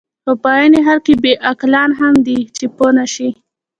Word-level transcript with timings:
خو 0.23 0.31
په 0.43 0.49
عین 0.57 0.73
حال 0.85 0.99
کې 1.05 1.13
بې 1.23 1.33
عقلان 1.49 1.89
هم 1.99 2.13
دي، 2.27 2.39
چې 2.55 2.65
پوه 2.75 2.89
نه 2.97 3.05
شي. 3.13 3.29